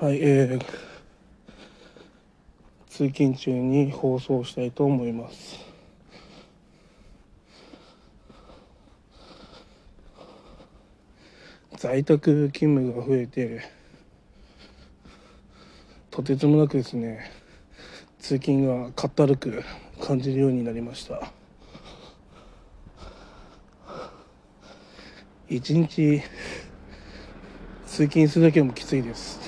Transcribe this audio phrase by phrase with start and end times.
[0.00, 0.64] はい、えー、
[2.88, 5.58] 通勤中に放送したいと思います。
[11.76, 13.62] 在宅勤務が増えて、
[16.12, 17.32] とてつもなくですね、
[18.20, 19.64] 通勤がかったるく
[20.00, 21.32] 感じるようになりました。
[25.48, 26.22] 一日
[27.84, 29.47] 通勤するだけでもきついです。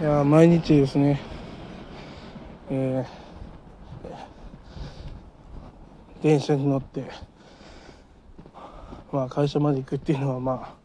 [0.00, 1.20] いや毎日ですね、
[2.68, 3.24] えー
[6.24, 7.04] 電車に乗って、
[9.12, 10.78] まあ、会社まで行くっていうのはま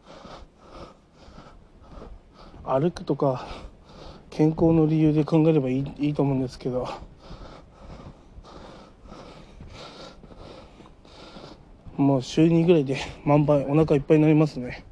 [2.62, 3.46] あ歩くとか
[4.28, 6.86] 健康の理由で考えればいいいいと思うんですけど
[11.96, 14.89] もう週2ぐらいで満杯お腹いっぱいになりますね。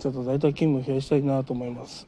[0.00, 2.06] ちょっと在宅勤務増やしたいなと思います。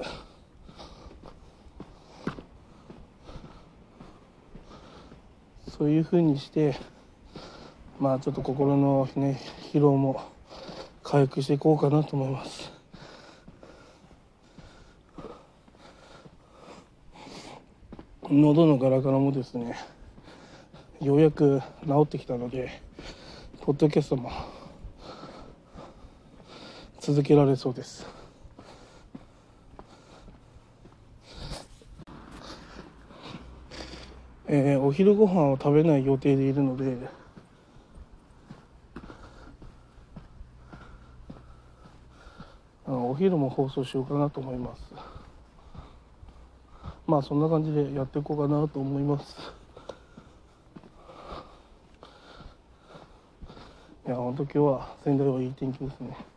[5.68, 6.74] そういうふうにして
[8.00, 9.38] まあちょっと心のね
[9.74, 10.22] 疲労も
[11.02, 12.72] 回復していこうかなと思います。
[18.30, 19.76] 喉のガラガラもですね
[21.02, 22.80] ようやく治ってきたので
[23.60, 24.30] ポッドキャストも
[27.04, 28.06] 続けられそうです。
[34.46, 36.96] えーお昼ご飯を食べない予定でいるので
[42.86, 44.82] お昼も放送しようかなと思います。
[47.08, 49.34] まあそんな感じでやっていこうかなと思います。
[54.06, 56.31] いや本当今日は仙台はいい天気ですね。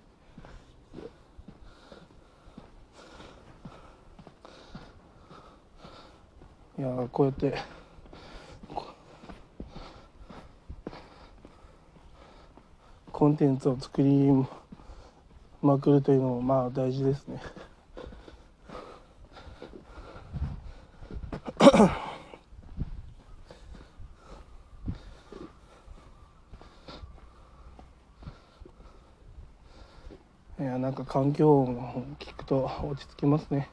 [6.77, 7.75] いやこうやって。
[13.15, 14.29] コンテンツを作り
[15.61, 17.41] まくるというのもまあ大事ですね。
[30.59, 33.69] いやなんか環境音を聞くと落ち着きますね。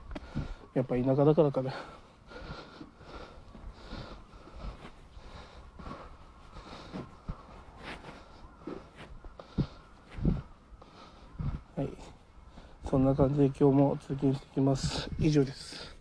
[0.74, 1.74] やっぱ田舎だからかな。
[11.74, 11.88] はい。
[12.84, 15.08] そんな感じで今日も通勤してきます。
[15.18, 15.91] 以上です。